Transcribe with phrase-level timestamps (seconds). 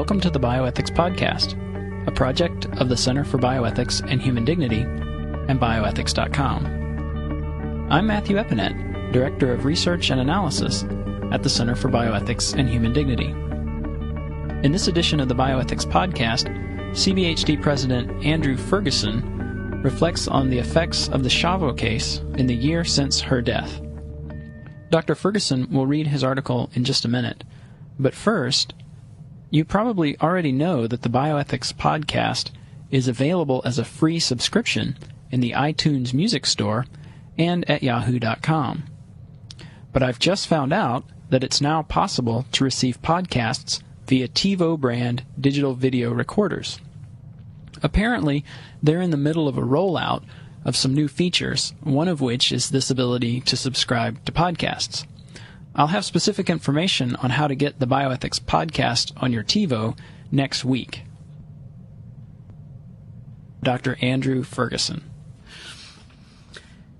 [0.00, 1.52] welcome to the Bioethics Podcast,
[2.08, 7.88] a project of the Center for Bioethics and Human Dignity and bioethics.com.
[7.90, 10.86] I'm Matthew Eppinette, Director of Research and Analysis
[11.32, 13.26] at the Center for Bioethics and Human Dignity.
[14.64, 16.46] In this edition of the Bioethics Podcast,
[16.92, 22.84] CBHD President Andrew Ferguson reflects on the effects of the Schiavo case in the year
[22.84, 23.82] since her death.
[24.88, 25.14] Dr.
[25.14, 27.44] Ferguson will read his article in just a minute,
[27.98, 28.72] but first,
[29.50, 32.50] you probably already know that the Bioethics Podcast
[32.90, 34.96] is available as a free subscription
[35.30, 36.86] in the iTunes Music Store
[37.36, 38.84] and at yahoo.com.
[39.92, 45.24] But I've just found out that it's now possible to receive podcasts via TiVo brand
[45.40, 46.80] digital video recorders.
[47.82, 48.44] Apparently,
[48.82, 50.22] they're in the middle of a rollout
[50.64, 55.06] of some new features, one of which is this ability to subscribe to podcasts.
[55.74, 59.96] I'll have specific information on how to get the Bioethics podcast on your TiVo
[60.32, 61.02] next week.
[63.62, 63.96] Dr.
[64.00, 65.02] Andrew Ferguson.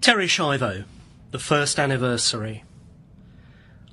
[0.00, 0.84] Terri Schiavo,
[1.30, 2.64] the first anniversary.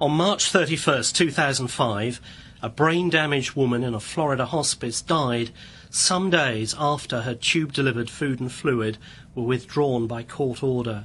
[0.00, 2.20] On March 31st, 2005,
[2.62, 5.50] a brain damaged woman in a Florida hospice died
[5.90, 8.98] some days after her tube delivered food and fluid
[9.34, 11.04] were withdrawn by court order.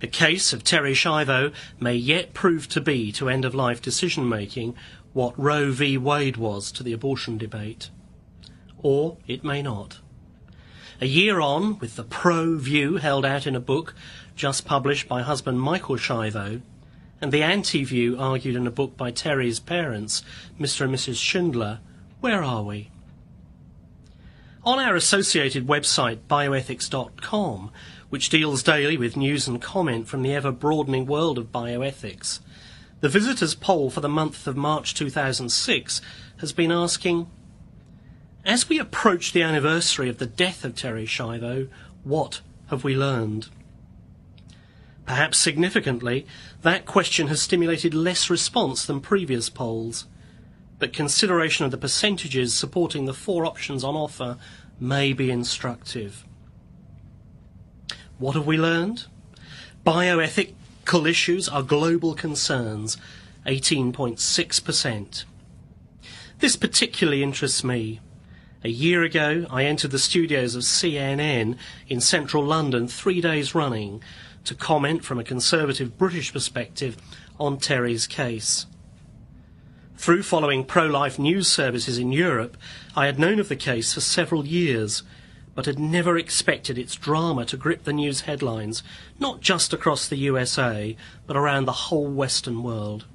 [0.00, 4.28] The case of Terri Schiavo may yet prove to be to end of life decision
[4.28, 4.74] making
[5.12, 5.98] what Roe v.
[5.98, 7.90] Wade was to the abortion debate.
[8.80, 9.98] Or it may not.
[11.00, 13.94] A year on, with the pro view held out in a book
[14.36, 16.60] just published by husband Michael Schiavo,
[17.20, 20.22] and the anti view argued in a book by Terri's parents,
[20.60, 20.82] Mr.
[20.82, 21.16] and Mrs.
[21.16, 21.80] Schindler,
[22.20, 22.90] where are we?
[24.64, 27.70] On our associated website, bioethics.com,
[28.10, 32.40] which deals daily with news and comment from the ever broadening world of bioethics.
[33.00, 36.00] The visitors' poll for the month of March 2006
[36.38, 37.28] has been asking
[38.44, 41.68] As we approach the anniversary of the death of Terri Schiavo,
[42.02, 43.48] what have we learned?
[45.06, 46.26] Perhaps significantly,
[46.62, 50.06] that question has stimulated less response than previous polls,
[50.78, 54.36] but consideration of the percentages supporting the four options on offer
[54.78, 56.24] may be instructive.
[58.18, 59.06] What have we learned?
[59.86, 62.96] Bioethical issues are global concerns,
[63.46, 65.24] 18.6%.
[66.40, 68.00] This particularly interests me.
[68.64, 71.56] A year ago, I entered the studios of CNN
[71.86, 74.02] in central London three days running
[74.44, 76.96] to comment from a conservative British perspective
[77.38, 78.66] on Terri's case.
[79.96, 82.56] Through following pro life news services in Europe,
[82.96, 85.04] I had known of the case for several years
[85.58, 88.80] but had never expected its drama to grip the news headlines,
[89.18, 90.96] not just across the USA,
[91.26, 93.06] but around the whole Western world.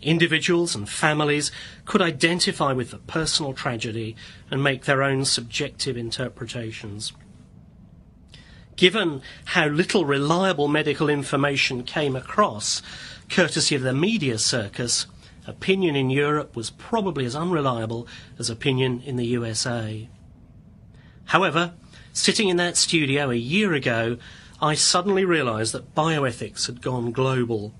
[0.00, 1.50] Individuals and families
[1.84, 4.14] could identify with the personal tragedy
[4.52, 7.12] and make their own subjective interpretations.
[8.76, 12.82] Given how little reliable medical information came across,
[13.28, 15.08] courtesy of the media circus,
[15.44, 18.06] opinion in Europe was probably as unreliable
[18.38, 20.08] as opinion in the USA.
[21.32, 21.72] However,
[22.12, 24.18] sitting in that studio a year ago,
[24.60, 27.72] I suddenly realised that bioethics had gone global.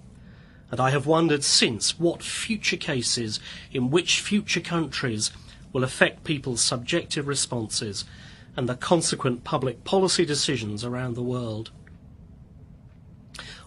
[0.70, 3.40] And I have wondered since what future cases
[3.70, 5.32] in which future countries
[5.70, 8.06] will affect people's subjective responses
[8.56, 11.70] and the consequent public policy decisions around the world.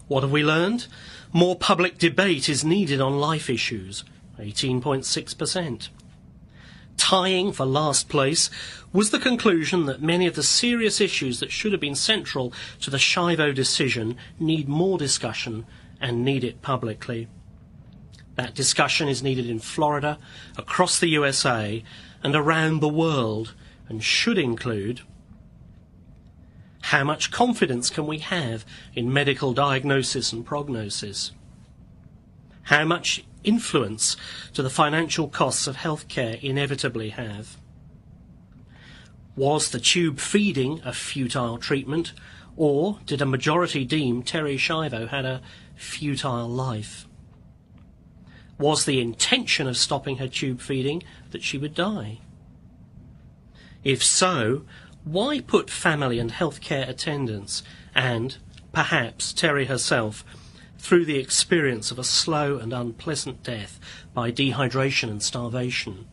[0.08, 0.88] What have we learned?
[1.32, 4.02] More public debate is needed on life issues,
[4.40, 5.90] 18.6%
[6.96, 8.50] tying for last place
[8.92, 12.90] was the conclusion that many of the serious issues that should have been central to
[12.90, 15.66] the Schiavo decision need more discussion
[16.00, 17.28] and need it publicly.
[18.36, 20.18] That discussion is needed in Florida,
[20.56, 21.82] across the USA,
[22.22, 23.54] and around the world,
[23.88, 25.02] and should include
[26.86, 28.64] how much confidence can we have
[28.94, 31.32] in medical diagnosis and prognosis?
[32.62, 34.16] How much influence
[34.52, 37.56] do the financial costs of healthcare inevitably have?
[39.34, 42.12] Was the tube feeding a futile treatment,
[42.56, 45.42] or did a majority deem Terri Schiavo had a
[45.74, 47.06] futile life?
[48.58, 52.20] Was the intention of stopping her tube feeding that she would die?
[53.84, 54.64] If so,
[55.04, 57.62] why put family and healthcare attendants
[57.94, 58.38] and,
[58.72, 60.24] perhaps, Terri herself
[60.78, 63.80] through the experience of a slow and unpleasant death
[64.14, 66.06] by dehydration and starvation?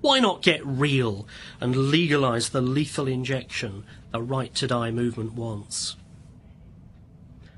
[0.00, 1.26] Why not get real
[1.60, 5.96] and legalise the lethal injection the Right to Die movement wants?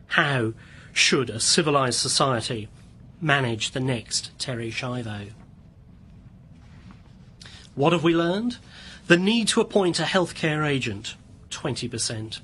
[0.08, 0.52] How
[0.92, 2.68] should a civilised society
[3.20, 5.32] manage the next Terri Schiavo?
[7.74, 8.58] What have we learned?
[9.06, 11.16] The need to appoint a healthcare agent,
[11.50, 12.40] 20%.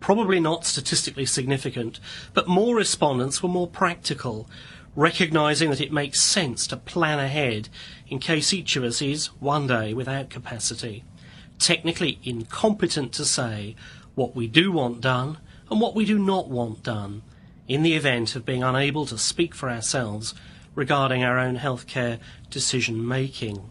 [0.00, 2.00] Probably not statistically significant,
[2.32, 4.48] but more respondents were more practical,
[4.94, 7.68] recognising that it makes sense to plan ahead
[8.08, 11.04] in case each of us is, one day, without capacity,
[11.58, 13.76] technically incompetent to say
[14.14, 15.38] what we do want done
[15.70, 17.22] and what we do not want done,
[17.68, 20.34] in the event of being unable to speak for ourselves
[20.74, 22.18] regarding our own healthcare
[22.50, 23.70] decision making.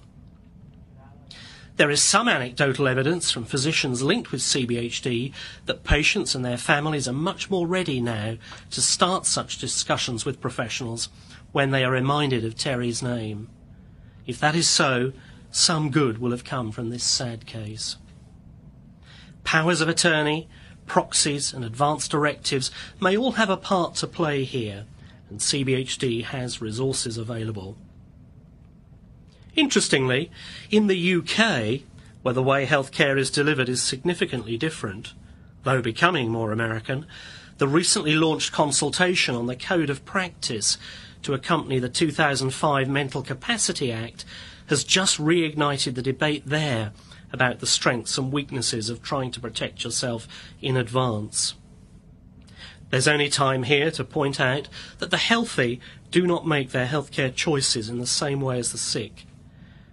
[1.77, 5.31] There is some anecdotal evidence from physicians linked with CBHD
[5.67, 8.37] that patients and their families are much more ready now
[8.71, 11.09] to start such discussions with professionals
[11.51, 13.47] when they are reminded of Terri's name.
[14.25, 15.13] If that is so,
[15.51, 17.97] some good will have come from this sad case.
[19.43, 20.49] Powers of attorney,
[20.87, 24.85] proxies, and advance directives may all have a part to play here,
[25.29, 27.77] and CBHD has resources available.
[29.57, 30.29] Interestingly,
[30.69, 31.81] in the UK,
[32.21, 35.15] where the way healthcare is delivered is significantly different,
[35.63, 37.07] though becoming more American,
[37.57, 40.77] the recently launched consultation on the Code of Practice
[41.23, 44.25] to accompany the 2005 Mental Capacity Act
[44.67, 46.91] has just reignited the debate there
[47.33, 50.27] about the strengths and weaknesses of trying to protect yourself
[50.61, 51.55] in advance.
[52.91, 54.69] There's only time here to point out
[54.99, 55.81] that the healthy
[56.11, 59.25] do not make their healthcare choices in the same way as the sick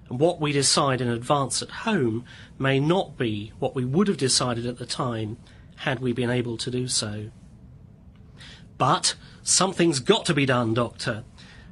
[0.08, 2.24] and what we decide in advance at home
[2.58, 5.36] may not be what we would have decided at the time
[5.76, 7.30] had we been able to do so.
[8.76, 11.24] But something's got to be done, Doctor.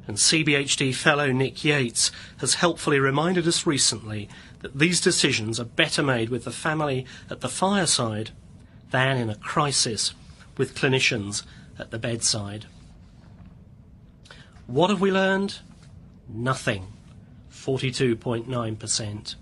[0.07, 4.29] And CBHD fellow Nick Yates has helpfully reminded us recently
[4.61, 8.31] that these decisions are better made with the family at the fireside
[8.91, 10.13] than in a crisis
[10.57, 11.45] with clinicians
[11.79, 12.67] at the bedside.
[14.67, 15.59] What have we learned?
[16.29, 16.92] Nothing.
[17.53, 19.35] 42.9%.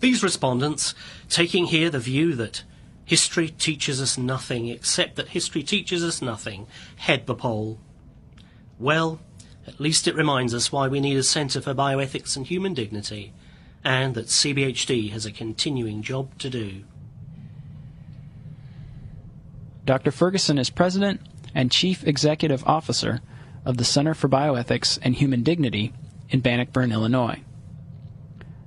[0.00, 0.94] These respondents,
[1.28, 2.64] taking here the view that
[3.04, 7.78] history teaches us nothing except that history teaches us nothing, head the poll.
[8.78, 9.20] Well,
[9.66, 13.32] at least it reminds us why we need a Centre for Bioethics and Human Dignity,
[13.84, 16.84] and that CBHD has a continuing job to do.
[19.84, 20.10] Dr.
[20.10, 21.20] Ferguson is President
[21.54, 23.20] and Chief Executive Officer
[23.64, 25.92] of the Center for Bioethics and Human Dignity
[26.32, 27.40] in Bannockburn, Illinois.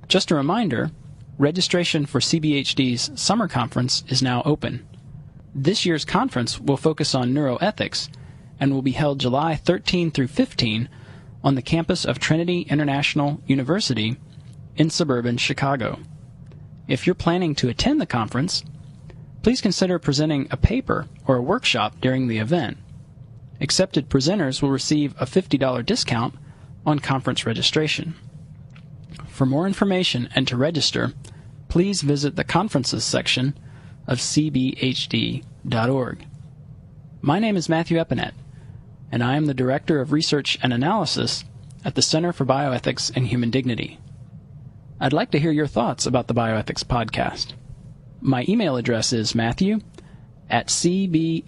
[0.08, 0.90] Just a reminder
[1.36, 4.86] registration for CBHD's summer conference is now open.
[5.54, 8.08] This year's conference will focus on neuroethics
[8.58, 10.88] and will be held July 13 through 15
[11.44, 14.16] on the campus of Trinity International University
[14.76, 15.98] in suburban Chicago.
[16.88, 18.64] If you're planning to attend the conference,
[19.42, 22.78] please consider presenting a paper or a workshop during the event.
[23.60, 26.34] Accepted presenters will receive a $50 discount
[26.86, 28.14] on conference registration.
[29.26, 31.12] For more information and to register,
[31.68, 33.58] please visit the conferences section
[34.06, 35.44] of cbhd.org.
[37.20, 38.34] My name is Matthew Eppinette,
[39.10, 41.44] and I am the Director of Research and Analysis
[41.84, 43.98] at the Center for Bioethics and Human Dignity.
[45.00, 47.52] I'd like to hear your thoughts about the Bioethics Podcast.
[48.20, 49.80] My email address is matthew
[50.48, 51.40] at cbhd.org.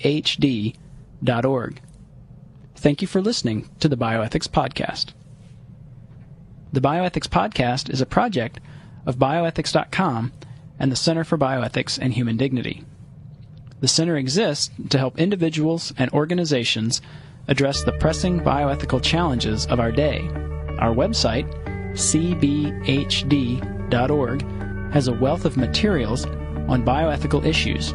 [2.76, 5.12] Thank you for listening to the Bioethics Podcast.
[6.71, 8.61] The Bioethics Podcast is a project
[9.07, 10.33] of bioethics.com
[10.79, 12.85] and the Center for Bioethics and Human Dignity.
[13.81, 17.01] The center exists to help individuals and organizations
[17.47, 20.29] address the pressing bioethical challenges of our day.
[20.79, 21.51] Our website,
[21.93, 22.83] cbhd.org,
[24.93, 27.93] has a wealth of materials on bioethical issues.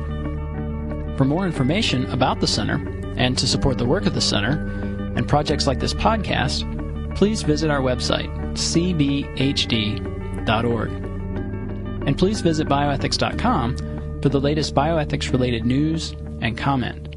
[1.16, 2.84] For more information about the center
[3.18, 6.83] and to support the work of the center and projects like this podcast,
[7.16, 9.24] please visit our website, cbhd.org.
[12.06, 13.78] And please visit bioethics.com
[14.22, 17.13] for the latest bioethics related news and comment.